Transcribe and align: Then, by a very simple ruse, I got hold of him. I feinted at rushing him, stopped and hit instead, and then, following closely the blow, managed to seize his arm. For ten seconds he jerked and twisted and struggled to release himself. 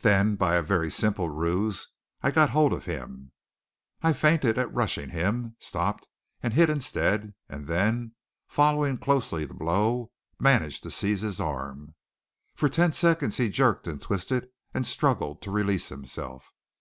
Then, 0.00 0.34
by 0.34 0.56
a 0.56 0.62
very 0.64 0.90
simple 0.90 1.28
ruse, 1.28 1.86
I 2.24 2.32
got 2.32 2.50
hold 2.50 2.72
of 2.72 2.86
him. 2.86 3.30
I 4.02 4.12
feinted 4.12 4.58
at 4.58 4.74
rushing 4.74 5.10
him, 5.10 5.54
stopped 5.60 6.08
and 6.42 6.52
hit 6.54 6.68
instead, 6.68 7.34
and 7.48 7.68
then, 7.68 8.16
following 8.48 8.98
closely 8.98 9.44
the 9.44 9.54
blow, 9.54 10.10
managed 10.40 10.82
to 10.82 10.90
seize 10.90 11.20
his 11.20 11.40
arm. 11.40 11.94
For 12.56 12.68
ten 12.68 12.92
seconds 12.92 13.36
he 13.36 13.48
jerked 13.48 13.86
and 13.86 14.02
twisted 14.02 14.48
and 14.74 14.84
struggled 14.84 15.40
to 15.42 15.52
release 15.52 15.88
himself. 15.88 16.50